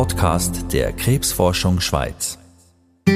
Podcast 0.00 0.64
der 0.72 0.92
Krebsforschung 0.92 1.78
Schweiz. 1.78 2.38
Ich 3.04 3.12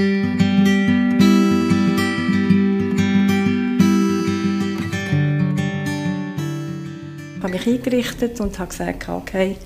habe 7.42 7.52
mich 7.52 7.66
eingerichtet 7.66 8.38
und 8.38 8.58
habe 8.58 8.68
gesagt, 8.68 9.08
okay, 9.08 9.56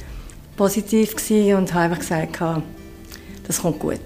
positiv 0.57 1.17
gewesen 1.17 1.57
und 1.57 1.75
habe 1.75 1.87
einfach 1.87 1.99
gesagt, 1.99 2.39
das 3.49 3.63
kommt 3.63 3.81
gut. 3.81 3.99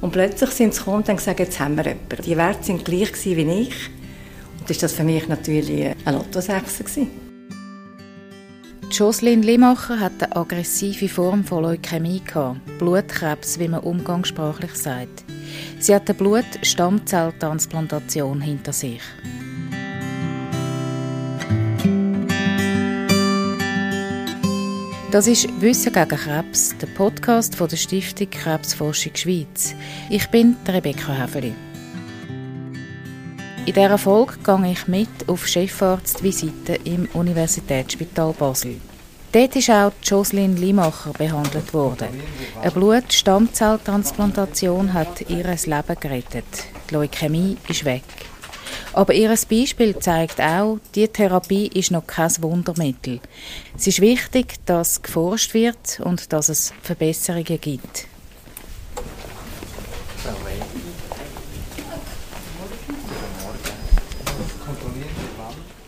Und 0.00 0.10
plötzlich 0.10 0.48
sind 0.48 0.72
sie 0.72 0.78
gekommen 0.78 1.02
und 1.02 1.08
haben 1.10 1.16
gesagt, 1.16 1.40
jetzt 1.40 1.60
haben 1.60 1.76
wir 1.76 1.84
jemanden. 1.84 2.22
Die 2.24 2.38
Werte 2.38 2.68
waren 2.68 2.84
gleich 2.84 3.22
wie 3.26 3.60
ich. 3.60 3.90
Und 4.60 4.70
das 4.70 4.80
war 4.80 4.88
für 4.88 5.04
mich 5.04 5.28
natürlich 5.28 5.94
ein 6.06 6.14
Lottosechser. 6.14 6.84
Jocelyn 8.96 9.42
Limacher 9.42 9.98
hat 9.98 10.22
eine 10.22 10.36
aggressive 10.36 11.08
Form 11.08 11.42
von 11.42 11.64
Leukämie 11.64 12.20
gehabt, 12.20 12.60
Blutkrebs, 12.78 13.58
wie 13.58 13.66
man 13.66 13.80
umgangssprachlich 13.80 14.76
sagt. 14.76 15.24
Sie 15.80 15.92
hat 15.92 16.08
eine 16.08 16.16
Blut-Stammzelltransplantation 16.16 18.40
hinter 18.40 18.72
sich. 18.72 19.00
Das 25.10 25.26
ist 25.26 25.48
Wissen 25.60 25.92
gegen 25.92 26.16
Krebs, 26.16 26.76
der 26.78 26.86
Podcast 26.86 27.56
von 27.56 27.66
der 27.66 27.76
Stiftung 27.76 28.30
Krebsforschung 28.30 29.16
Schweiz. 29.16 29.74
Ich 30.08 30.28
bin 30.28 30.54
Rebecca 30.68 31.12
Häfeli. 31.12 31.52
In 33.66 33.72
dieser 33.72 33.96
Folge 33.96 34.34
gehe 34.44 34.72
ich 34.72 34.86
mit 34.88 35.08
auf 35.26 35.46
Chefarztvisite 35.46 36.74
im 36.84 37.08
Universitätsspital 37.14 38.34
Basel. 38.34 38.78
Dort 39.34 39.54
ist 39.56 39.68
auch 39.68 39.92
Jocelyn 40.00 40.56
Limacher 40.56 41.12
behandelt 41.12 41.74
worden. 41.74 42.06
Eine 42.62 42.70
Blut-Stammzelltransplantation 42.70 44.94
hat 44.94 45.28
ihr 45.28 45.44
Leben 45.44 45.96
gerettet. 45.98 46.44
Die 46.88 46.94
Leukämie 46.94 47.56
ist 47.66 47.84
weg. 47.84 48.04
Aber 48.92 49.12
ihr 49.12 49.34
Beispiel 49.50 49.98
zeigt 49.98 50.40
auch, 50.40 50.78
die 50.94 51.08
Therapie 51.08 51.66
ist 51.66 51.90
noch 51.90 52.06
kein 52.06 52.30
Wundermittel. 52.42 53.18
Es 53.76 53.88
ist 53.88 54.00
wichtig, 54.00 54.64
dass 54.66 55.02
geforscht 55.02 55.52
wird 55.52 55.98
und 56.04 56.32
dass 56.32 56.48
es 56.48 56.72
Verbesserungen 56.84 57.60
gibt. 57.60 58.06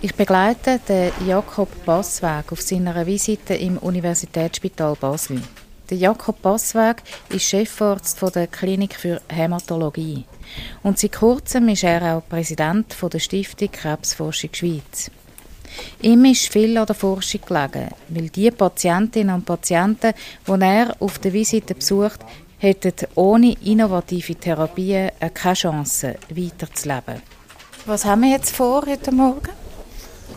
Ich 0.06 0.14
begleite 0.14 0.78
den 0.88 1.10
Jakob 1.26 1.84
Bassweg 1.84 2.52
auf 2.52 2.62
seiner 2.62 3.04
Visite 3.04 3.54
im 3.54 3.76
Universitätsspital 3.78 4.94
Basel. 4.94 5.42
Der 5.90 5.98
Jakob 5.98 6.40
Bassweg 6.42 7.02
ist 7.28 7.46
Chefarzt 7.46 8.22
der 8.32 8.46
Klinik 8.46 8.94
für 8.94 9.20
Hämatologie. 9.28 10.24
Und 10.84 11.00
seit 11.00 11.16
kurzem 11.16 11.70
ist 11.70 11.82
er 11.82 12.18
auch 12.18 12.28
Präsident 12.28 12.94
der 13.02 13.18
Stiftung 13.18 13.68
Krebsforschung 13.72 14.50
Schweiz. 14.52 15.10
Ihm 16.02 16.24
ist 16.26 16.52
viel 16.52 16.78
an 16.78 16.86
der 16.86 16.94
Forschung 16.94 17.40
gelegen, 17.44 17.88
weil 18.08 18.28
die 18.28 18.52
Patientinnen 18.52 19.34
und 19.34 19.44
Patienten, 19.44 20.12
die 20.46 20.60
er 20.60 20.94
auf 21.00 21.18
der 21.18 21.32
Visite 21.32 21.74
besucht, 21.74 22.20
hätten 22.58 23.08
ohne 23.16 23.56
innovative 23.64 24.36
Therapien 24.36 25.10
keine 25.34 25.54
Chance, 25.54 26.14
weiterzuleben. 26.30 27.22
Was 27.86 28.04
haben 28.04 28.22
wir 28.22 28.30
jetzt 28.30 28.54
vor 28.54 28.86
heute 28.86 29.10
Morgen? 29.10 29.65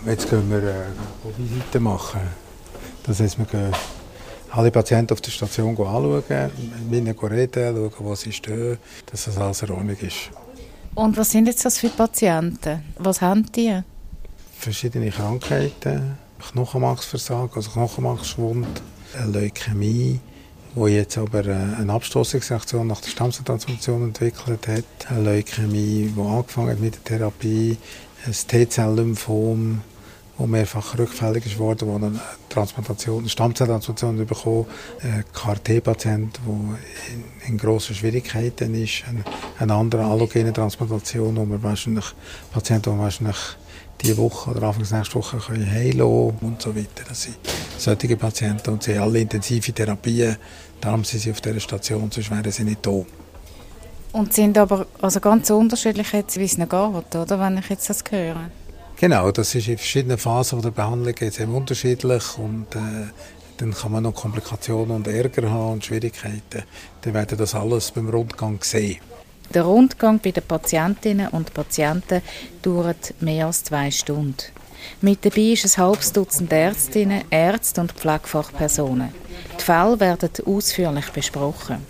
Jetzt 0.06 0.30
gehen 0.30 0.50
wir 0.50 0.58
eine 0.58 0.70
äh, 0.70 1.38
Visite 1.38 1.80
machen. 1.80 2.22
Das 3.04 3.20
heißt, 3.20 3.38
wir 3.38 3.46
gehen 3.46 3.72
alle 4.52 4.72
Patienten 4.72 5.14
auf 5.14 5.22
der 5.22 5.32
Station 5.32 5.72
anschauen, 5.72 6.24
mit 6.90 7.00
ihnen 7.00 7.18
reden, 7.18 7.76
schauen, 7.76 7.92
wo 8.00 8.16
sie 8.16 8.32
stehen, 8.32 8.78
dass 9.12 9.26
das 9.26 9.38
alles 9.38 9.62
in 9.62 9.72
Ordnung 9.72 9.98
ist. 9.98 10.32
Und 10.96 11.18
was 11.18 11.32
sind 11.32 11.48
jetzt 11.48 11.66
das 11.66 11.78
für 11.78 11.90
Patienten? 11.90 12.82
Was 12.98 13.22
haben 13.22 13.46
die? 13.52 13.82
Verschiedene 14.58 15.12
Krankheiten, 15.12 16.18
Knochenmarksversagen, 16.52 17.52
also 17.56 17.70
Knochenmarksschwund, 17.72 18.82
Leukämie, 19.28 20.20
wo 20.76 20.88
jetzt 20.88 21.18
aber 21.18 21.46
äh, 21.46 21.54
eine 21.80 21.94
Abstoßungsreaktion 21.94 22.88
nach 22.88 23.02
der 23.02 23.10
Stammzelltransplantation 23.10 24.04
entwickelt 24.04 24.68
hat, 24.68 24.84
eine 25.10 25.24
Leukämie, 25.24 26.14
die 26.16 26.22
angefangen 26.22 26.70
hat 26.70 26.80
mit 26.80 26.96
der 26.96 27.04
Therapie, 27.04 27.78
ein 28.26 28.34
T-Zell-Lymphom, 28.34 29.82
wo 30.38 30.48
mehrfach 30.48 30.98
rückfällig 30.98 31.46
ist 31.46 31.60
worden, 31.60 31.88
wo 31.88 31.96
eine 31.96 32.20
Transplantation, 32.50 33.20
eine 33.20 33.30
Stammzelltransplantation 33.30 34.26
bekommen, 34.26 34.66
ein 35.02 35.26
KRT-Patient, 35.34 36.40
der 36.46 36.54
in, 37.14 37.52
in 37.52 37.58
grossen 37.58 37.96
Schwierigkeiten 37.96 38.74
ist, 38.74 39.04
eine, 39.08 39.24
eine 39.60 39.74
andere 39.74 40.06
allogene 40.06 40.54
Transplantation, 40.54 41.36
wo 41.36 41.46
wir 41.46 41.62
wahrscheinlich 41.62 42.06
Patienten, 42.52 42.94
die 42.94 43.00
wahrscheinlich 43.00 43.38
diese 44.02 44.18
Woche 44.18 44.52
oder 44.52 44.64
Anfang 44.64 44.98
nächste 44.98 45.16
Woche 45.16 45.38
können 45.38 45.70
heilen 45.70 46.02
und 46.02 46.62
so 46.62 46.74
weiter. 46.76 47.04
Das 47.08 47.24
sind 47.24 47.36
solche 47.78 48.16
Patienten 48.16 48.72
und 48.72 48.84
sie 48.84 48.98
haben 48.98 49.04
alle 49.04 49.20
intensive 49.20 49.74
Therapien, 49.74 50.38
darum 50.80 51.04
sind 51.04 51.20
sie 51.20 51.32
auf 51.32 51.42
dieser 51.42 51.60
Station, 51.60 52.10
sonst 52.12 52.32
wären 52.32 52.52
sie 52.52 52.64
nicht 52.64 52.86
da. 52.86 53.04
Und 54.12 54.34
sind 54.34 54.58
aber 54.58 54.88
also 55.02 55.20
ganz 55.20 55.50
unterschiedlich 55.50 56.12
jetzt, 56.14 56.38
wie 56.38 56.46
es 56.46 56.58
ihnen 56.58 56.68
geht, 56.68 57.16
oder, 57.16 57.40
wenn 57.40 57.58
ich 57.58 57.70
jetzt 57.70 57.90
das 57.90 58.04
höre? 58.10 58.50
Genau, 58.98 59.32
das 59.32 59.56
ist 59.56 59.68
in 59.68 59.78
verschiedenen 59.78 60.18
Phasen 60.18 60.62
der 60.62 60.72
Behandlung 60.72 61.16
sehr 61.18 61.48
unterschiedlich 61.48 62.38
und 62.38 62.76
äh, 62.76 63.08
dann 63.58 63.74
kann 63.74 63.92
man 63.92 64.04
noch 64.04 64.16
Komplikationen 64.16 64.92
und 64.92 65.08
Ärger 65.08 65.50
haben 65.50 65.74
und 65.74 65.86
Schwierigkeiten. 65.86 66.64
Dann 67.02 67.14
werden 67.14 67.38
das 67.38 67.56
alles 67.56 67.92
beim 67.92 68.10
Rundgang 68.10 68.60
sehen. 68.62 68.98
Der 69.54 69.64
Rundgang 69.64 70.20
bei 70.20 70.32
den 70.32 70.44
Patientinnen 70.44 71.30
und 71.30 71.54
Patienten 71.54 72.22
dauert 72.62 73.14
mehr 73.20 73.48
als 73.48 73.64
zwei 73.64 73.90
Stunden. 73.90 74.44
Mit 75.02 75.26
dabei 75.26 75.54
ist 75.54 75.78
ein 75.78 75.84
halbes 75.86 76.14
Dutzend 76.14 76.52
Ärztinnen, 76.54 77.24
Ärzte 77.30 77.82
und 77.82 77.92
Pflegefachpersonen. 77.92 79.10
Die 79.60 79.64
Fälle 79.64 80.00
werden 80.00 80.30
ausführlich 80.46 81.10
besprochen. 81.12 81.86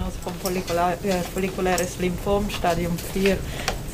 Diagnose 0.00 0.18
vom 0.24 0.32
follikuläres 1.34 1.98
Lymphom, 1.98 2.48
Stadium 2.50 2.96
4. 3.12 3.36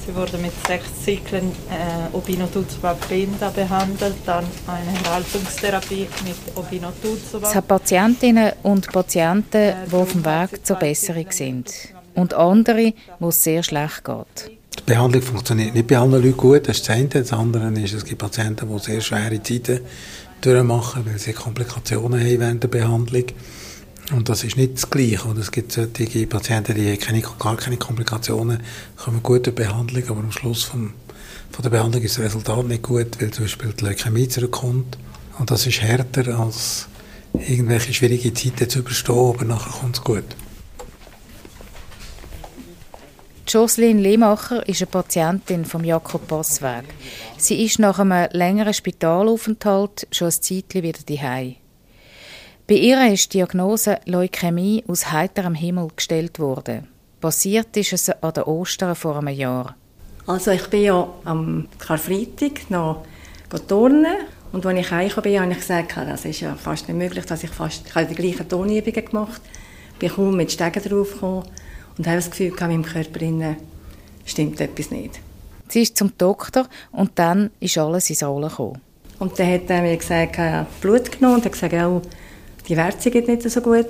Sie 0.06 0.14
wurde 0.14 0.38
mit 0.38 0.52
sechs 0.66 0.86
Zyklen 1.04 1.50
äh, 1.68 2.14
Obinutuzumab 2.16 2.96
behandelt, 3.08 4.14
dann 4.24 4.44
eine 4.68 4.98
Erhaltungstherapie 5.04 6.06
mit 6.24 6.36
Obinutuzumab. 6.56 7.50
Es 7.50 7.54
hat 7.56 7.66
Patientinnen 7.66 8.52
und 8.62 8.92
Patienten, 8.92 9.56
äh, 9.56 9.74
die 9.90 9.94
auf 9.96 10.12
dem 10.12 10.24
Weg 10.24 10.64
zur 10.64 10.76
Besserung 10.76 11.26
sind. 11.30 11.72
Und 12.14 12.34
andere, 12.34 12.94
wo 13.18 13.28
es 13.28 13.42
sehr 13.42 13.64
schlecht 13.64 14.04
geht. 14.04 14.50
Die 14.78 14.92
Behandlung 14.92 15.22
funktioniert 15.22 15.74
nicht 15.74 15.88
bei 15.88 15.98
allen 15.98 16.12
Leuten 16.12 16.36
gut, 16.36 16.68
das 16.68 16.76
ist 16.76 16.88
das 16.88 16.96
eine. 16.96 17.08
Das 17.08 17.32
andere 17.32 17.68
ist, 17.80 17.94
es 17.94 18.04
gibt 18.04 18.20
Patienten, 18.20 18.68
die 18.68 18.78
sehr 18.78 19.00
schwere 19.00 19.42
Zeiten 19.42 19.80
durchmachen, 20.40 21.04
weil 21.04 21.18
sie 21.18 21.32
Komplikationen 21.32 22.20
haben 22.20 22.40
während 22.40 22.62
der 22.62 22.68
Behandlung. 22.68 23.24
Und 24.12 24.28
das 24.28 24.44
ist 24.44 24.56
nicht 24.56 24.74
das 24.74 24.88
Gleiche. 24.88 25.24
Und 25.24 25.38
es 25.38 25.50
gibt 25.50 25.72
solche 25.72 26.26
Patienten, 26.26 26.74
die 26.74 26.96
keine, 26.96 27.22
gar 27.22 27.56
keine 27.56 27.76
Komplikationen, 27.76 28.62
kommen 28.96 29.22
gut 29.22 29.46
durch 29.46 29.56
Behandlung, 29.56 30.04
aber 30.08 30.20
am 30.20 30.32
Schluss 30.32 30.64
vom, 30.64 30.92
von 31.50 31.62
der 31.62 31.70
Behandlung 31.70 32.02
ist 32.02 32.16
das 32.16 32.24
Resultat 32.24 32.66
nicht 32.66 32.82
gut, 32.82 33.20
weil 33.20 33.30
zum 33.30 33.44
Beispiel 33.44 33.72
die 33.72 33.84
Leukämie 33.84 34.28
zurückkommt. 34.28 34.96
Und 35.38 35.50
das 35.50 35.66
ist 35.66 35.82
härter, 35.82 36.38
als 36.38 36.88
irgendwelche 37.34 37.92
schwierige 37.92 38.32
Zeiten 38.32 38.68
zu 38.68 38.78
überstehen, 38.78 39.34
aber 39.34 39.44
nachher 39.44 39.72
kommt 39.80 39.96
es 39.96 40.04
gut. 40.04 40.24
Jocelyn 43.48 43.98
Lehmacher 43.98 44.68
ist 44.68 44.82
eine 44.82 44.90
Patientin 44.90 45.64
vom 45.64 45.84
Jakob 45.84 46.26
Passweg. 46.26 46.84
Sie 47.38 47.64
ist 47.64 47.78
nach 47.78 48.00
einem 48.00 48.28
längeren 48.32 48.74
Spitalaufenthalt 48.74 50.08
schon 50.10 50.28
ein 50.28 50.32
Zeitchen 50.32 50.82
wieder 50.82 50.98
daheim. 51.06 51.56
Bei 52.68 52.74
ihr 52.74 53.13
ist 53.13 53.33
die 53.33 53.39
Diagnose 53.39 54.01
Leukämie 54.07 54.83
aus 54.89 55.13
heiterem 55.13 55.54
Himmel 55.54 55.86
gestellt 55.95 56.41
worden. 56.41 56.89
Passiert 57.21 57.77
ist 57.77 57.92
es 57.92 58.10
an 58.10 58.33
der 58.34 58.48
Ostern 58.48 58.97
vor 58.97 59.16
einem 59.16 59.33
Jahr. 59.36 59.77
Also 60.27 60.51
ich 60.51 60.66
bin 60.66 60.83
ja 60.83 61.09
am 61.24 61.68
Karfreitag 61.78 62.68
noch 62.68 63.04
turnen 63.68 64.16
und 64.51 64.66
als 64.66 64.80
ich 64.80 64.91
heimgekommen 64.91 65.30
bin, 65.30 65.41
habe 65.41 65.53
ich 65.53 65.59
gesagt, 65.59 65.97
das 65.97 66.24
ist 66.24 66.41
ja 66.41 66.57
fast 66.57 66.89
nicht 66.89 66.97
möglich, 66.97 67.24
dass 67.24 67.45
ich 67.45 67.51
fast 67.51 67.86
ich 67.86 67.95
habe 67.95 68.07
die 68.07 68.16
gleichen 68.16 68.48
Tonübungen 68.48 69.04
gemacht 69.04 69.42
bin 70.01 70.10
kaum 70.10 70.36
mit 70.36 70.51
Stegen 70.51 70.83
draufgekommen 70.83 71.45
und 71.97 72.07
habe 72.07 72.16
das 72.16 72.30
Gefühl, 72.30 72.48
in 72.48 72.66
meinem 72.66 72.83
Körper 72.83 73.57
stimmt 74.24 74.60
etwas 74.60 74.91
nicht. 74.91 75.21
Sie 75.69 75.83
ist 75.83 75.97
zum 75.97 76.19
Doktor 76.19 76.66
und 76.91 77.12
dann 77.15 77.51
ist 77.60 77.78
alles 77.78 78.10
ins 78.10 78.24
Rollen 78.24 78.48
gekommen. 78.48 78.80
Und 79.21 79.39
dann 79.39 79.53
hat 79.53 79.71
er 79.71 79.83
mir 79.83 79.97
gesagt, 79.97 80.39
er 80.39 80.60
hat 80.60 80.80
Blut 80.80 81.12
genommen 81.12 81.36
und 81.36 81.45
hat 81.45 81.53
gesagt, 81.53 81.72
oh, 81.72 82.03
die 82.68 82.77
Werte 82.77 83.10
sind 83.10 83.28
nicht 83.28 83.42
so 83.48 83.60
gut. 83.60 83.86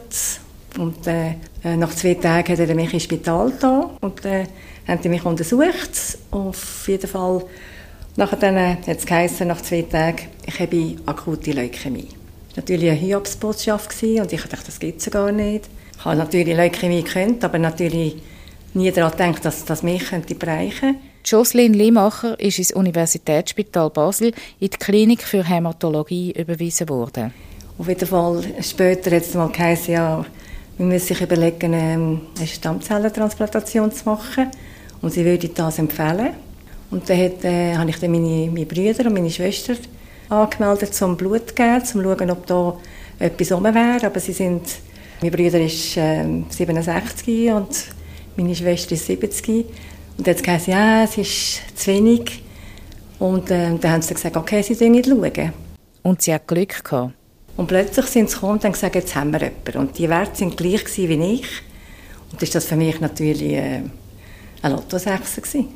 Und 0.78 1.06
äh, 1.06 1.36
nach 1.76 1.94
zwei 1.94 2.14
Tagen 2.14 2.52
hat 2.52 2.58
er 2.58 2.74
mich 2.74 2.92
ins 2.92 3.04
Spital 3.04 3.52
da 3.58 3.90
und 4.00 4.24
äh, 4.24 4.44
haben 4.86 5.00
die 5.00 5.08
mich 5.08 5.24
untersucht. 5.24 6.18
Auf 6.30 6.86
jeden 6.86 7.08
Fall, 7.08 7.44
nachher 8.16 8.36
dann 8.36 8.58
hat 8.58 8.86
es 8.86 9.06
geheißen, 9.06 9.48
nach 9.48 9.62
zwei 9.62 9.82
Tagen, 9.82 10.28
ich 10.44 10.60
habe 10.60 10.96
akute 11.06 11.52
Leukämie. 11.52 12.08
natürlich 12.56 12.90
eine 12.90 12.98
Hiobsbotschaft 12.98 14.02
und 14.02 14.32
ich 14.32 14.42
dachte, 14.42 14.66
das 14.66 14.78
gibt 14.78 15.00
es 15.00 15.10
gar 15.10 15.32
nicht. 15.32 15.64
Ich 15.98 16.04
habe 16.04 16.16
natürlich 16.16 16.56
Leukämie 16.56 17.02
gekannt, 17.02 17.42
aber 17.44 17.58
natürlich 17.58 18.16
nie 18.74 18.90
daran 18.90 19.12
gedacht, 19.12 19.44
dass 19.44 19.64
das 19.64 19.82
mich 19.82 20.04
könnte 20.08 20.34
bereichen 20.34 20.80
könnte. 20.80 21.00
Jocelyn 21.24 21.74
Limacher 21.74 22.38
ist 22.38 22.58
ins 22.58 22.72
Universitätsspital 22.72 23.90
Basel 23.90 24.32
in 24.60 24.70
die 24.70 24.76
Klinik 24.76 25.22
für 25.22 25.42
Hämatologie 25.42 26.32
überwiesen 26.32 26.88
worden. 26.88 27.32
Auf 27.78 27.88
jeden 27.88 28.06
Fall 28.06 28.42
später 28.62 29.14
hat 29.14 29.22
es 29.22 29.34
mal 29.34 29.48
geheißen, 29.48 29.92
ja, 29.92 30.24
man 30.78 30.88
muss 30.88 31.06
sich 31.06 31.20
überlegen, 31.20 31.72
ähm, 31.74 32.20
eine 32.36 32.46
Stammzellentransplantation 32.46 33.92
zu 33.92 34.04
machen. 34.06 34.50
Und 35.02 35.12
sie 35.12 35.24
würde 35.24 35.48
das 35.48 35.78
empfehlen. 35.78 36.30
Und 36.90 37.08
dann 37.08 37.18
hat, 37.18 37.44
äh, 37.44 37.76
habe 37.76 37.90
ich 37.90 37.98
dann 37.98 38.10
meine, 38.10 38.50
meine 38.50 38.66
Brüder 38.66 39.06
und 39.06 39.14
meine 39.14 39.30
Schwester 39.30 39.74
angemeldet 40.28 40.94
zum 40.94 41.16
Blut 41.16 41.48
zu 41.48 41.54
geben, 41.54 41.76
um 41.76 41.84
zu 41.84 42.02
schauen, 42.02 42.30
ob 42.30 42.46
da 42.46 42.76
etwas 43.18 43.52
rum 43.52 43.64
wäre. 43.64 44.06
Aber 44.06 44.20
sie 44.20 44.32
sind, 44.32 44.62
mein 45.20 45.30
Bruder 45.30 45.60
ist 45.60 45.96
äh, 45.96 46.24
67 46.48 47.50
und 47.52 47.68
meine 48.36 48.54
Schwester 48.54 48.92
ist 48.92 49.06
70. 49.06 49.66
Und 50.18 50.28
es 50.28 50.42
gesagt, 50.42 50.66
ja, 50.66 51.04
es 51.04 51.18
ist 51.18 51.78
zu 51.78 51.90
wenig. 51.90 52.42
Und 53.18 53.50
äh, 53.50 53.76
dann 53.78 53.92
haben 53.92 54.02
sie 54.02 54.14
gesagt, 54.14 54.36
okay, 54.36 54.62
sie 54.62 54.74
sollen 54.74 54.92
nicht 54.92 55.08
schauen. 55.08 55.52
Und 56.02 56.22
sie 56.22 56.32
hat 56.32 56.46
Glück 56.46 56.84
gehabt. 56.84 57.12
Und 57.56 57.68
plötzlich 57.68 58.06
sind 58.06 58.28
sie 58.28 58.34
gekommen 58.34 58.54
und 58.54 58.64
haben 58.64 58.72
gesagt, 58.72 58.94
jetzt 58.94 59.14
haben 59.14 59.32
wir 59.32 59.40
jemanden. 59.40 59.78
Und 59.78 59.98
die 59.98 60.08
Werte 60.08 60.36
sind 60.36 60.56
gleich 60.56 60.84
wie 60.96 61.34
ich. 61.34 61.46
Und 62.30 62.42
das 62.42 62.54
war 62.54 62.60
für 62.60 62.76
mich 62.76 63.00
natürlich 63.00 63.52
äh, 63.52 63.82
ein 64.62 64.72
Lotto 64.72 64.98
6 64.98 65.36
gewesen. 65.36 65.68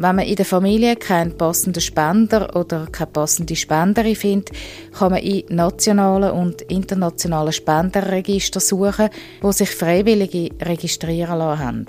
Wenn 0.00 0.14
man 0.14 0.26
in 0.26 0.36
der 0.36 0.44
Familie 0.44 0.94
keinen 0.94 1.36
passenden 1.36 1.80
Spender 1.80 2.54
oder 2.54 2.86
keine 2.86 3.10
passende 3.10 3.56
Spenderin 3.56 4.14
findet, 4.14 4.52
kann 4.96 5.10
man 5.10 5.20
in 5.20 5.42
nationalen 5.48 6.30
und 6.30 6.62
internationalen 6.62 7.52
Spenderregister 7.52 8.60
suchen, 8.60 9.10
wo 9.40 9.50
sich 9.50 9.70
Freiwillige 9.70 10.50
registrieren 10.64 11.38
lassen 11.38 11.64
haben. 11.64 11.86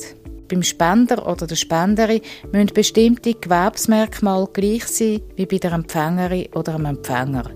Beim 0.50 0.64
Spender 0.64 1.28
oder 1.28 1.46
der 1.46 1.56
Spenderin 1.56 2.22
müssen 2.52 2.74
bestimmte 2.74 3.36
Gewerbsmerkmale 3.36 4.48
gleich 4.52 4.88
sein 4.88 5.22
wie 5.36 5.46
bei 5.46 5.60
der 5.60 5.74
Empfängerin 5.74 6.48
oder 6.56 6.74
dem 6.74 6.86
Empfänger. 6.86 7.52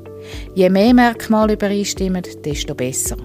Je 0.54 0.70
mehr 0.70 0.94
Merkmale 0.94 1.54
übereinstimmen, 1.54 2.24
desto 2.46 2.76
besser. 2.76 3.18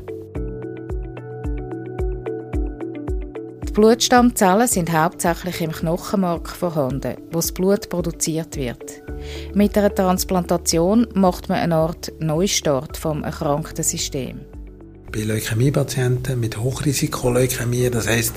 Die 3.69 3.73
Blutstammzellen 3.73 4.67
sind 4.67 4.91
hauptsächlich 4.91 5.61
im 5.61 5.71
Knochenmark 5.71 6.49
vorhanden, 6.49 7.17
wo 7.31 7.37
das 7.37 7.53
Blut 7.53 7.91
produziert 7.91 8.57
wird. 8.57 9.03
Mit 9.55 9.77
einer 9.77 9.95
Transplantation 9.95 11.07
macht 11.13 11.51
man 11.51 11.59
eine 11.59 11.77
Art 11.77 12.11
Neustart 12.21 12.97
vom 12.97 13.23
erkrankten 13.23 13.85
System. 13.85 14.41
Bei 15.11 15.23
Leukämiepatienten 15.23 16.39
mit 16.39 16.59
Hochrisikoleukämie, 16.59 17.89
das 17.89 18.07
heißt 18.07 18.35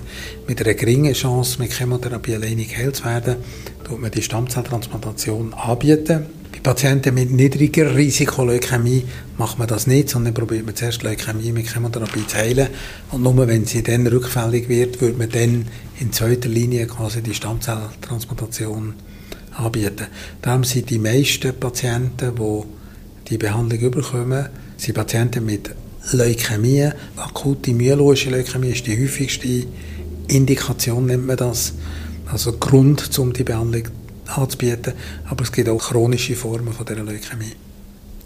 mit 0.47 0.61
einer 0.61 0.73
geringen 0.73 1.13
Chance, 1.13 1.59
mit 1.59 1.73
Chemotherapie 1.73 2.35
alleine 2.35 2.63
geheilt 2.63 2.95
zu 2.95 3.03
werden, 3.03 3.35
tut 3.83 3.99
man 3.99 4.09
die 4.09 4.21
Stammzelltransplantation 4.21 5.53
anbieten. 5.53 6.27
Bei 6.53 6.59
Patienten 6.59 7.13
mit 7.13 7.29
niedriger 7.29 7.93
Risikoleukämie 7.93 9.03
macht 9.37 9.59
man 9.59 9.67
das 9.67 9.85
nicht, 9.85 10.09
sondern 10.09 10.33
probiert 10.33 10.65
man 10.65 10.73
zuerst 10.73 11.03
Leukämie 11.03 11.51
mit 11.51 11.67
Chemotherapie 11.67 12.25
zu 12.25 12.37
heilen. 12.37 12.69
Und 13.11 13.21
nur 13.21 13.47
wenn 13.49 13.65
sie 13.65 13.83
dann 13.83 14.07
rückfällig 14.07 14.69
wird, 14.69 15.01
würde 15.01 15.17
man 15.17 15.29
dann 15.29 15.65
in 15.99 16.13
zweiter 16.13 16.47
Linie 16.47 16.87
quasi 16.87 17.21
die 17.21 17.33
Stammzelltransplantation 17.33 18.93
anbieten. 19.57 20.07
Darum 20.41 20.63
sind 20.63 20.89
die 20.89 20.99
meisten 20.99 21.53
Patienten, 21.53 22.33
die 22.33 22.63
die 23.29 23.37
Behandlung 23.37 23.91
bekommen, 23.91 24.47
sind 24.77 24.95
Patienten 24.95 25.45
mit 25.45 25.69
Leukämie, 26.11 26.89
akute 27.15 27.73
myeloische 27.73 28.29
Leukämie 28.29 28.71
ist 28.71 28.87
die 28.87 29.01
häufigste 29.01 29.67
Indikation, 30.27 31.05
nennt 31.05 31.27
man 31.27 31.37
das. 31.37 31.73
Also 32.31 32.53
Grund, 32.53 33.17
um 33.19 33.33
die 33.33 33.43
Behandlung 33.43 33.89
anzubieten. 34.27 34.93
Aber 35.29 35.43
es 35.43 35.51
gibt 35.51 35.69
auch 35.69 35.77
chronische 35.77 36.35
Formen 36.35 36.73
von 36.73 36.85
dieser 36.85 37.03
Leukämie. 37.03 37.53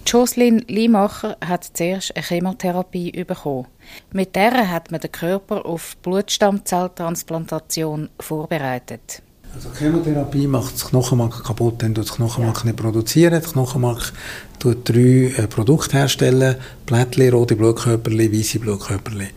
Jocelyn 0.07 0.60
Liemacher 0.68 1.36
hat 1.44 1.68
zuerst 1.74 2.16
eine 2.16 2.24
Chemotherapie 2.24 3.24
bekommen. 3.24 3.66
Mit 4.13 4.36
der 4.36 4.69
hat 4.69 4.92
man 4.92 5.01
den 5.01 5.12
Körper 5.12 5.66
auf 5.66 5.98
Blutstammzelltransplantation 5.98 8.10
vorbereitet. 8.19 9.24
Also 9.56 9.69
Chemotherapie 9.78 10.48
macht 10.48 10.74
das 10.74 10.86
Knochenmark 10.90 11.46
kaputt, 11.46 11.75
dann 11.81 11.96
tut 11.96 12.10
das 12.10 12.16
Knochenmark 12.16 12.60
ja. 12.60 12.66
nicht 12.66 12.75
produzieren. 12.75 13.42
Das 13.42 13.54
Knochenmark 13.54 14.12
tut 14.60 14.90
drei 14.90 15.34
äh, 15.38 15.48
Produkte 15.48 15.98
herstellen: 15.98 16.56
Blättchen, 16.86 17.30
rote 17.30 17.56
Blutkörperchen, 17.56 18.34
weiße 18.34 18.60
Blutkörperchen. 18.60 19.30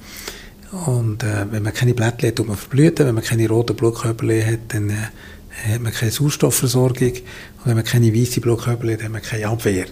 Und 0.87 1.23
äh, 1.23 1.47
wenn 1.53 1.63
man 1.63 1.73
keine 1.73 1.95
Blättchen 1.95 2.31
hat, 2.31 2.37
tut 2.37 2.49
man 2.49 2.57
verblüten. 2.57 3.07
Wenn 3.07 3.15
man 3.15 3.23
keine 3.23 3.49
roten 3.49 3.77
Blutkörperchen 3.77 4.53
hat, 4.53 4.61
dann 4.69 4.91
äh, 4.91 5.73
hat 5.73 5.81
man 5.81 5.93
keine 5.93 6.11
Sauerstoffversorgung. 6.11 7.13
Und 7.13 7.67
wenn 7.67 7.77
man 7.77 7.85
keine 7.85 8.13
weiße 8.13 8.41
Blutkörperchen 8.41 8.99
hat, 8.99 9.05
hat 9.05 9.13
man 9.13 9.23
keine 9.23 9.47
Abwehr. 9.47 9.87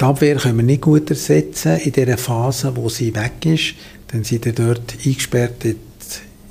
Die 0.00 0.04
Abwehr 0.04 0.36
können 0.36 0.56
wir 0.56 0.64
nicht 0.64 0.80
gut 0.80 1.10
ersetzen 1.10 1.78
in 1.78 1.92
der 1.92 2.18
Phase, 2.18 2.74
wo 2.74 2.88
sie 2.88 3.14
weg 3.14 3.46
ist. 3.46 3.74
Dann 4.08 4.24
sind 4.24 4.44
sie 4.44 4.52
dort 4.52 4.96
eingesperrt 5.04 5.64
in 5.64 5.76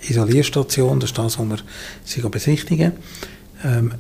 Isolierstation, 0.08 1.00
das 1.00 1.12
ist 1.12 1.18
das, 1.18 1.40
was 1.40 1.50
wir 1.50 1.58
sie 2.04 2.22
besichtigen. 2.22 2.94
Ähm, 3.64 3.94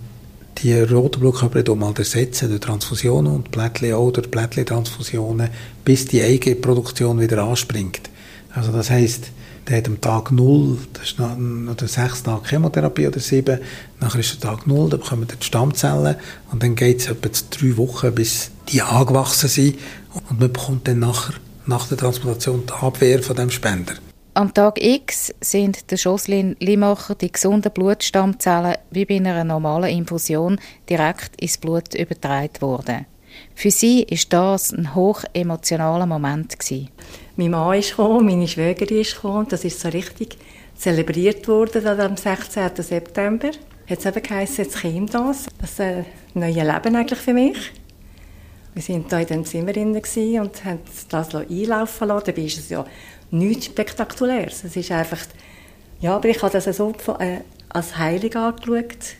die 0.60 0.74
roten 0.74 1.22
Blutkörper 1.22 1.75
mal 1.75 1.94
ersetzen 1.98 2.50
durch 2.50 2.62
Transfusionen 2.62 3.34
und 3.34 3.51
Plättchen 3.51 3.94
oder 3.94 4.22
Plättchen-Transfusionen, 4.22 5.50
bis 5.86 6.06
die 6.06 6.22
Eigenproduktion 6.22 7.19
wieder 7.19 7.44
anspringt. 7.44 8.10
Also 8.54 8.72
das 8.72 8.90
heisst, 8.90 9.31
der 9.68 9.78
hat 9.78 9.88
am 9.88 10.01
Tag 10.01 10.31
0, 10.31 10.78
das 10.94 11.04
ist 11.04 11.19
noch, 11.19 11.38
noch 11.38 11.80
sechs 11.80 12.24
Tage 12.24 12.48
Chemotherapie 12.48 13.07
oder 13.07 13.19
sieben, 13.19 13.60
nachher 14.00 14.19
ist 14.19 14.34
der 14.34 14.50
Tag 14.50 14.68
0, 14.68 14.90
dann 14.90 15.00
bekommen 15.00 15.28
die 15.28 15.45
Stammzellen 15.45 16.16
und 16.52 16.63
dann 16.63 16.75
geht 16.75 17.00
es 17.00 17.07
etwa 17.07 17.30
drei 17.52 17.78
Wochen, 17.78 18.13
bis 18.13 18.52
die 18.69 18.81
angewachsen 18.81 19.48
sind 19.48 19.80
und 20.30 20.40
man 20.40 20.52
bekommt 20.52 20.88
dann 20.88 21.00
nachher, 21.00 21.36
nach 21.68 21.88
der 21.88 21.98
Transplantation 21.98 22.63
die 22.68 22.74
Abwehr 22.74 23.22
von 23.22 23.36
dem 23.36 23.52
Spender. 23.52 23.94
Am 24.39 24.53
Tag 24.53 24.81
X 24.81 25.33
sind 25.41 25.91
der 25.91 25.97
Jocelyn 25.97 26.56
Limacher 26.62 27.13
die 27.13 27.30
gesunden 27.30 27.74
Blutstammzellen 27.74 28.77
wie 28.89 29.03
bei 29.03 29.18
einer 29.18 29.44
normalen 29.44 29.89
Infusion 29.94 30.62
direkt 30.89 31.41
ins 31.41 31.57
Blut 31.57 31.94
übertragen 31.94 32.61
worden. 32.61 33.06
Für 33.54 33.69
sie 33.69 34.02
ist 34.04 34.31
das 34.31 34.71
ein 34.71 34.95
hoch 34.95 35.25
emotionaler 35.33 36.06
Moment 36.06 36.57
gewesen. 36.57 36.87
Mein 37.35 37.52
Mann 37.52 37.80
ist 37.80 37.90
gekommen, 37.90 38.28
meine 38.28 38.47
Schwägerin 38.47 39.02
ist 39.02 39.16
gekommen. 39.16 39.47
Das 39.49 39.66
ist 39.66 39.81
so 39.81 39.90
richtig 39.90 40.37
zelebriert 40.73 41.45
worden 41.49 41.85
am 41.85 42.16
16. 42.16 42.69
September. 42.78 43.52
Es 43.87 44.06
eben 44.06 44.23
geheißen, 44.23 44.64
jetzt 44.64 44.81
kommt 44.81 45.14
das. 45.14 45.47
Das 45.59 45.71
ist 45.71 45.81
ein 45.81 46.06
neues 46.33 46.56
Leben 46.56 46.95
eigentlich 46.95 47.19
für 47.19 47.33
mich. 47.33 47.73
Wir 48.88 48.95
waren 48.95 49.06
hier 49.09 49.21
in 49.21 49.28
dem 49.28 49.45
Zimmer 49.45 50.42
und 50.42 50.66
haben 50.66 50.80
das 51.09 51.36
einlaufen 51.36 52.07
lassen. 52.07 52.26
Dabei 52.26 52.42
ist 52.44 52.59
es 52.59 52.69
ja 52.69 52.86
nichts 53.30 53.66
Spektakuläres. 53.66 54.64
Es 54.64 54.76
ist 54.76 54.92
einfach, 54.92 55.19
ja, 56.00 56.16
aber 56.16 56.30
ich 56.30 56.42
habe 56.42 56.57
das 56.57 56.78
so 56.78 56.94
äh, 57.19 57.40
als 57.68 57.98
heilig 57.98 58.36
angeschaut 58.38 59.16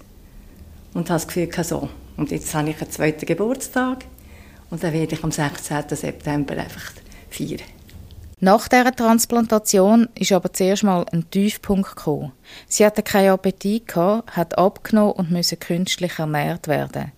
und 0.94 1.10
habe 1.10 1.20
das 1.20 1.28
Gefühl, 1.28 1.50
so. 1.64 1.90
Und 2.16 2.32
jetzt 2.32 2.54
habe 2.54 2.70
ich 2.70 2.82
einen 2.82 2.92
zweiten 2.92 3.26
Geburtstag 3.26 4.06
und 4.70 4.82
dann 4.84 4.94
werde 4.94 5.16
ich 5.16 5.24
am 5.24 5.32
16. 5.32 5.84
September 5.90 6.54
einfach 6.56 6.94
feiern. 7.30 7.60
Nach 8.42 8.70
dieser 8.70 8.96
Transplantation 8.96 10.08
ist 10.16 10.32
aber 10.32 10.54
zuerst 10.54 10.84
mal 10.84 11.06
ein 11.12 11.30
Tiefpunkt 11.30 11.98
gekommen. 11.98 12.32
Sie 12.70 12.86
hatte 12.86 13.04
keinen 13.04 13.32
Appetit, 13.32 13.88
gehabt, 13.88 14.38
hat 14.38 14.58
abgenommen 14.58 15.14
und 15.14 15.32
musste 15.32 15.58
künstlich 15.58 16.18
ernährt 16.18 16.70
werden. 16.70 17.12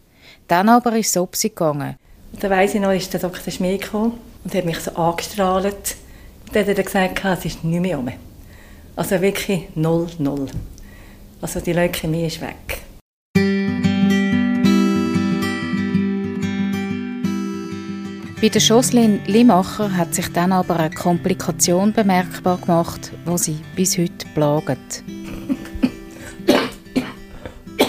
Dann 0.47 0.69
aber 0.69 0.97
ist 0.97 1.15
es 1.15 1.41
gegangen. 1.41 1.97
Und 2.33 2.43
dann 2.43 2.51
weiss 2.51 2.73
ich 2.73 2.81
noch, 2.81 2.91
ist 2.91 3.13
der 3.13 3.19
Dr. 3.19 3.51
Schmied 3.51 3.81
gekommen 3.81 4.19
und 4.43 4.53
hat 4.53 4.65
mich 4.65 4.79
so 4.79 4.91
angestrahlt 4.91 5.95
dann 6.53 6.67
hat 6.67 6.77
er 6.77 6.83
gesagt, 6.83 7.23
es 7.23 7.45
ist 7.45 7.63
nicht 7.63 7.79
mehr 7.79 7.97
um. 7.97 8.09
Also 8.95 9.21
wirklich 9.21 9.69
null, 9.75 10.07
null. 10.19 10.47
Also 11.41 11.59
die 11.61 11.73
Leukämie 11.73 12.27
ist 12.27 12.41
weg. 12.41 12.81
Bei 18.41 18.49
der 18.49 18.61
Jocelyn 18.61 19.19
Limacher 19.27 19.95
hat 19.95 20.15
sich 20.15 20.27
dann 20.33 20.51
aber 20.51 20.77
eine 20.77 20.93
Komplikation 20.93 21.93
bemerkbar 21.93 22.57
gemacht, 22.57 23.11
die 23.27 23.37
sie 23.37 23.57
bis 23.75 23.97
heute 23.97 24.25
plagt. 24.33 25.03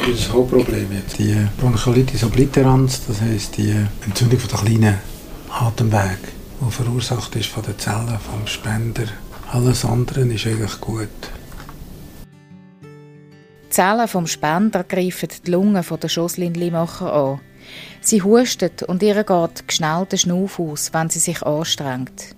Das 0.04 0.11
ist 0.11 0.26
das 0.26 0.32
Hauptproblem 0.35 0.88
jetzt. 0.92 1.18
Die 1.21 1.37
Bronchiolitis 1.61 2.25
obliterans, 2.25 3.02
das 3.06 3.21
heisst 3.21 3.56
die 3.56 3.73
Entzündung 4.04 4.40
der 4.50 4.59
kleinen 4.59 4.99
Atemwege 5.49 6.42
die 6.61 6.71
verursacht 6.71 7.37
ist 7.37 7.49
von 7.49 7.62
den 7.62 7.78
Zellen 7.78 8.18
vom 8.18 8.47
Spender. 8.47 9.04
Alles 9.52 9.85
andere 9.85 10.23
ist 10.23 10.47
eigentlich 10.47 10.80
gut. 10.80 11.09
Zellen 13.71 14.09
vom 14.09 14.26
Spender 14.26 14.85
greifen 14.85 15.28
die 15.47 15.50
Lunge 15.50 15.82
von 15.82 16.00
der 16.00 16.11
Jocelyn 16.11 16.54
Limacher 16.54 17.12
an. 17.12 17.40
Sie 18.00 18.23
hustet 18.23 18.82
und 18.82 19.02
ihr 19.02 19.23
geht 19.23 19.64
schnell 19.68 20.04
der 20.11 20.16
Schnuff 20.16 20.59
aus, 20.59 20.92
wenn 20.92 21.11
sie 21.11 21.21
sich 21.21 21.42
anstrengt. 21.42 22.35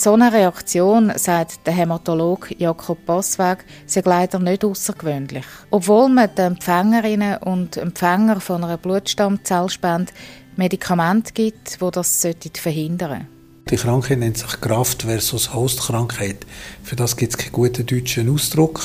So 0.00 0.12
eine 0.12 0.32
Reaktion, 0.32 1.12
sagt 1.16 1.66
der 1.66 1.72
Hämatologe 1.72 2.54
Jakob 2.56 3.04
Bossweg, 3.04 3.64
sei 3.84 4.02
leider 4.04 4.38
nicht 4.38 4.64
außergewöhnlich. 4.64 5.44
Obwohl 5.70 6.08
man 6.08 6.32
den 6.36 6.52
Empfängerinnen 6.52 7.38
und 7.38 7.76
Empfänger 7.76 8.40
von 8.40 8.62
einer 8.62 8.76
Blutstammzellspende 8.76 10.12
Medikamente 10.54 11.32
gibt, 11.32 11.80
die 11.80 11.90
das 11.90 12.24
verhindern 12.54 13.10
sollten. 13.10 13.26
Die 13.70 13.74
Krankheit 13.76 14.20
nennt 14.20 14.38
sich 14.38 14.60
Kraft 14.60 15.02
versus 15.02 15.52
Hostkrankheit. 15.52 16.46
Für 16.84 16.94
das 16.94 17.16
gibt 17.16 17.32
es 17.32 17.36
keinen 17.36 17.50
guten 17.50 17.84
deutschen 17.84 18.32
Ausdruck. 18.32 18.80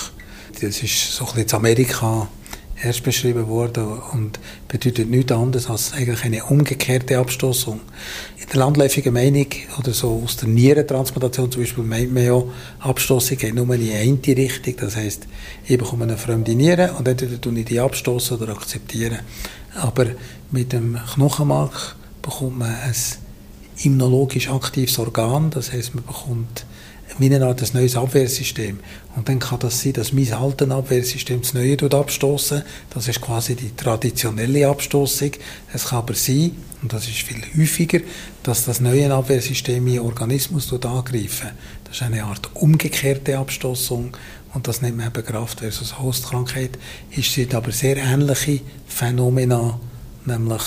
Das 0.60 0.82
ist 0.82 1.14
so 1.14 1.26
ein 1.26 1.34
bisschen 1.36 1.48
in 1.48 1.56
Amerika 1.56 2.28
erst 2.84 3.04
beschrieben 3.04 3.48
worden 3.48 3.86
und 4.12 4.40
bedeutet 4.68 5.10
nichts 5.10 5.32
anderes 5.32 5.70
als 5.70 5.94
eigentlich 5.94 6.24
eine 6.24 6.44
umgekehrte 6.44 7.18
Abstoßung. 7.18 7.80
In 8.38 8.48
der 8.48 8.60
landläufigen 8.60 9.14
Meinung 9.14 9.48
oder 9.80 9.94
so 9.94 10.22
aus 10.24 10.38
der 10.38 10.50
Nierentransplantation 10.50 11.52
zum 11.52 11.62
Beispiel 11.62 11.84
meint 11.84 12.14
man 12.14 12.26
ja, 12.26 12.44
Abstoßung 12.80 13.38
geht 13.38 13.56
nur 13.56 13.74
in 13.74 13.92
eine 13.92 14.38
Richtung. 14.38 14.76
Das 14.78 14.96
heisst, 14.96 15.28
ich 15.66 15.78
bekomme 15.78 16.04
eine 16.04 16.18
fremde 16.18 16.56
Niere 16.56 16.94
und 16.98 17.08
entweder 17.08 17.40
tue 17.40 17.58
ich 17.60 17.66
die 17.66 17.80
abstoßen 17.80 18.38
oder 18.38 18.54
akzeptieren. 18.54 19.20
Aber 19.76 20.08
mit 20.52 20.74
dem 20.74 21.00
Knochenmark 21.14 21.96
bekommt 22.22 22.60
man 22.60 22.76
ein 22.76 22.96
immunologisch 23.84 24.50
aktives 24.50 25.00
Organ, 25.00 25.50
das 25.50 25.72
heisst, 25.72 25.96
man 25.96 26.06
bekommt 26.06 26.66
wie 27.20 27.34
eine 27.34 27.46
Art 27.46 27.62
ein 27.62 27.70
neues 27.74 27.96
Abwehrsystem. 27.96 28.80
Und 29.16 29.30
dann 29.30 29.40
kann 29.40 29.60
das 29.60 29.82
sein, 29.82 29.94
dass 29.94 30.14
mein 30.14 30.32
altes 30.34 30.70
Abwehrsystem 30.70 31.42
das 31.42 31.54
neue 31.54 31.78
abstoßen. 31.78 32.64
Das 32.90 33.08
ist 33.08 33.22
quasi 33.22 33.56
die 33.56 33.76
traditionelle 33.76 34.68
Abstoßung. 34.68 35.32
Es 35.74 35.86
kann 35.86 36.00
aber 36.00 36.16
sein, 36.16 36.52
und 36.82 36.92
das 36.92 37.08
ist 37.08 37.22
viel 37.22 37.42
häufiger, 37.58 38.00
dass 38.42 38.66
das 38.66 38.82
neue 38.82 39.14
Abwehrsystem 39.14 39.84
meinen 39.84 40.00
Organismus 40.00 40.72
angreifen. 40.74 41.52
Das 41.86 41.98
ist 41.98 42.04
eine 42.04 42.24
Art 42.24 42.50
umgekehrte 42.56 43.38
Abstoßung 43.38 44.18
und 44.54 44.68
das 44.68 44.82
nennt 44.82 44.98
man 44.98 45.08
eben 45.08 45.26
Kraft 45.26 45.60
versus 45.60 46.00
Hostkrankheit. 46.00 46.78
Es 47.16 47.34
sind 47.34 47.56
aber 47.56 47.72
sehr 47.72 47.98
ähnliche 47.98 48.62
Phänomene, 48.88 49.80
nämlich 50.26 50.62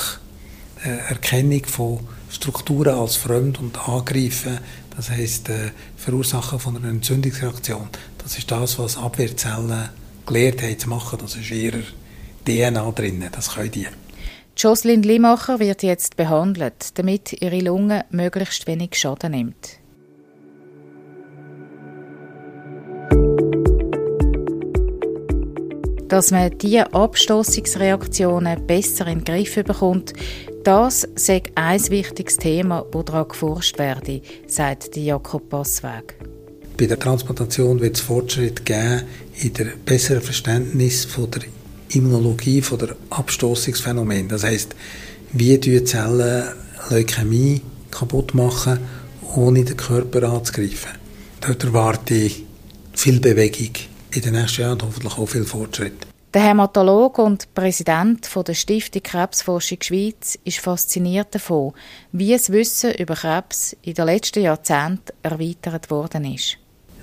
äh, 0.85 1.11
Erkennung 1.11 1.64
von 1.64 2.00
Strukturen 2.31 2.99
als 2.99 3.16
fremd 3.16 3.61
und 3.61 3.88
Angreifen 3.88 4.59
das 4.97 5.11
heisst, 5.11 5.49
äh, 5.49 5.71
Verursachen 5.97 6.59
von 6.59 6.76
einer 6.76 6.88
Entzündungsreaktion. 6.88 7.88
Das 8.19 8.38
ist 8.38 8.50
das, 8.50 8.79
was 8.79 8.97
Abwehrzellen 8.97 9.91
gelernt 10.26 10.62
haben 10.62 10.79
zu 10.79 10.88
machen. 10.88 11.19
Das 11.21 11.37
ist 11.37 11.50
ihrer 11.50 11.83
DNA 12.47 12.91
drin. 12.93 13.25
Das 13.31 13.55
können 13.55 13.71
die. 13.71 13.87
Jocelyn 14.57 15.03
Limacher 15.03 15.59
wird 15.61 15.83
jetzt 15.83 16.17
behandelt, 16.17 16.99
damit 16.99 17.43
ihre 17.43 17.61
Lunge 17.61 18.07
möglichst 18.11 18.67
wenig 18.67 18.95
Schaden 18.95 19.33
nimmt. 19.33 19.79
Dass 26.09 26.31
man 26.31 26.57
diese 26.59 26.93
Abstoßungsreaktionen 26.93 28.67
besser 28.67 29.09
in 29.09 29.25
den 29.25 29.25
Griff 29.25 29.55
bekommt, 29.57 30.13
das 30.63 31.07
sei 31.17 31.43
ein 31.55 31.81
wichtiges 31.91 32.37
Thema, 32.37 32.85
das 32.91 33.05
daran 33.07 33.29
geforscht 33.29 33.79
werde, 33.79 34.23
sagt 34.47 34.97
Jakob 34.97 35.49
Passweg. 35.49 36.15
Bei 36.77 36.87
der 36.87 36.99
Transplantation 36.99 37.81
wird 37.81 37.97
es 37.97 38.03
Fortschritt 38.03 38.65
geben 38.65 39.03
in 39.41 39.53
der 39.55 39.67
besseren 39.85 40.23
Verständnis 40.23 41.05
von 41.05 41.31
der 41.31 41.43
Immunologie, 41.89 42.63
von 42.63 42.79
der 42.79 42.97
Abstoßungsphänomen. 43.11 44.29
Das 44.29 44.45
heißt, 44.45 44.77
wie 45.33 45.59
die 45.59 45.83
Zellen 45.85 46.49
Leukämie 46.91 47.63
kaputt 47.91 48.35
machen, 48.35 48.79
ohne 49.35 49.65
den 49.65 49.77
Körper 49.77 50.23
anzugreifen. 50.25 50.93
Dort 51.41 51.65
erwarte 51.65 52.15
ich 52.15 52.45
viel 52.93 53.21
Bewegung 53.21 53.71
in 54.13 54.23
den 54.23 54.35
nächsten 54.35 54.63
Jahren 54.63 54.83
hoffentlich 54.83 55.19
auch 55.19 55.27
viel 55.27 55.45
Fortschritt. 55.45 56.07
Der 56.35 56.43
Hämatologe 56.43 57.23
und 57.23 57.55
Präsident 57.55 58.29
der 58.47 58.55
Stiftung 58.55 59.03
Krebsforschung 59.03 59.79
Schweiz 59.81 60.39
ist 60.45 60.59
fasziniert 60.59 61.35
davon, 61.35 61.73
wie 62.13 62.33
das 62.33 62.51
Wissen 62.51 62.93
über 62.93 63.15
Krebs 63.15 63.75
in 63.83 63.95
den 63.95 64.05
letzten 64.05 64.43
Jahrzehnten 64.43 65.13
erweitert 65.23 65.91
worden 65.91 66.35
ist. 66.35 66.59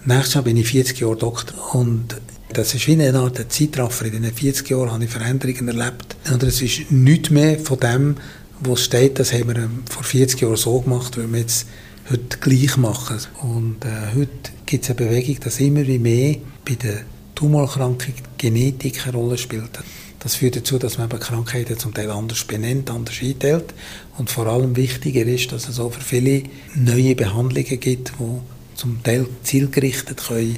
Nächstes 0.06 0.36
Jahr 0.36 0.44
bin 0.44 0.58
ich 0.58 0.68
40 0.68 1.00
Jahre 1.00 1.16
Doktor 1.16 1.76
und 1.76 2.16
das 2.54 2.76
ist 2.76 2.86
wie 2.88 2.94
eine 2.94 3.18
Art 3.18 3.44
Zeitraffer. 3.52 4.06
In 4.06 4.12
diesen 4.12 4.36
40 4.36 4.70
Jahren 4.70 4.92
habe 4.92 5.04
ich 5.06 5.10
Veränderungen 5.10 5.68
erlebt. 5.68 6.16
Und 6.32 6.44
es 6.44 6.62
ist 6.62 6.92
nichts 6.92 7.32
mehr 7.32 7.58
von 7.58 7.80
dem, 7.80 8.18
was 8.60 8.82
steht, 8.82 9.18
das 9.18 9.34
haben 9.34 9.48
wir 9.48 9.56
ähm, 9.56 9.84
vor 9.90 10.04
40 10.04 10.42
Jahren 10.42 10.56
so 10.56 10.80
gemacht, 10.82 11.18
wie 11.18 11.32
wir 11.32 11.40
jetzt 11.40 11.66
heute 12.10 12.38
gleich 12.38 12.78
machen. 12.78 13.20
Und 13.42 13.86
äh, 13.86 14.16
heute 14.16 14.52
gibt 14.66 14.84
es 14.84 14.90
eine 14.90 15.08
Bewegung, 15.08 15.40
dass 15.42 15.60
immer 15.60 15.86
wie 15.88 16.00
mehr 16.00 16.38
bei 16.66 16.76
den 16.76 17.00
Tumorerkrankung 17.36 18.14
Genetik 18.38 19.06
eine 19.08 19.18
Rolle 19.18 19.38
spielt. 19.38 19.80
Das 20.20 20.36
führt 20.36 20.56
dazu, 20.56 20.80
dass 20.80 20.98
man 20.98 21.10
eben 21.10 21.20
Krankheiten 21.20 21.78
zum 21.78 21.94
Teil 21.94 22.10
anders 22.10 22.46
benennt, 22.46 22.90
anders 22.90 23.22
einteilt. 23.22 23.74
Und 24.18 24.30
vor 24.30 24.48
allem 24.48 24.76
wichtiger 24.76 25.26
ist, 25.26 25.52
dass 25.52 25.68
es 25.68 25.80
auch 25.80 25.92
für 25.92 26.02
viele 26.02 26.44
neue 26.76 27.16
Behandlungen 27.16 27.80
gibt, 27.80 28.14
die 28.20 28.78
zum 28.78 29.04
Teil 29.04 29.28
zielgerichtet 29.44 30.24
können 30.26 30.58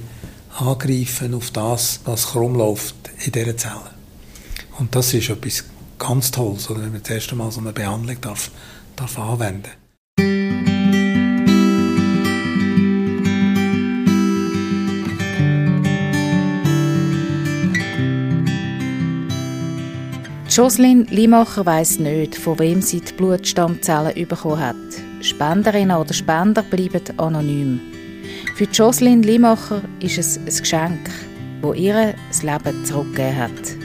angreifen 0.58 1.34
auf 1.34 1.52
das, 1.52 2.00
was 2.06 2.28
krumm 2.28 2.56
läuft 2.56 2.96
in 3.26 3.32
dieser 3.32 3.58
Zelle. 3.58 3.92
Und 4.78 4.96
das 4.96 5.14
ist 5.14 5.30
etwas 5.30 5.66
ganz 5.98 6.32
Tolles, 6.32 6.70
wenn 6.70 6.92
man 6.92 7.02
das 7.02 7.10
erste 7.10 7.36
Mal 7.36 7.52
so 7.52 7.60
eine 7.60 7.74
Behandlung 7.74 8.20
darf, 8.22 8.52
darf 8.96 9.18
anwenden 9.20 9.64
darf. 9.64 9.85
Jocelyn 20.56 21.06
Limacher 21.08 21.66
weiss 21.66 22.00
nicht, 22.00 22.34
von 22.34 22.58
wem 22.60 22.82
sie 22.82 23.02
die 23.02 23.12
Blutstammzellen 23.12 24.26
bekommen 24.26 24.62
hat. 24.62 24.76
Spenderinnen 25.20 25.98
oder 25.98 26.14
Spender 26.14 26.64
bleiben 26.64 27.02
anonym. 27.20 27.82
Für 28.56 28.64
Jocelyn 28.64 29.22
Limacher 29.22 29.82
ist 30.00 30.18
es 30.18 30.38
ein 30.38 30.46
Geschenk, 30.46 31.10
das 31.62 31.76
ihr 31.76 32.16
das 32.30 32.44
Leben 32.44 32.86
zurückgegeben 32.86 33.38
hat. 33.38 33.85